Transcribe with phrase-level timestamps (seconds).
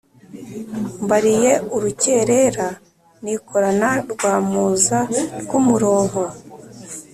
[1.03, 2.67] mbariye urukerera
[3.23, 4.99] nikorana rwamuza
[5.41, 6.21] rw'umuronko,